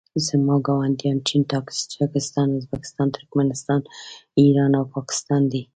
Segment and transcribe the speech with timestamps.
[0.27, 3.81] زما ګاونډیان چین تاجکستان ازبکستان ترکنستان
[4.41, 5.61] ایران او پاکستان دي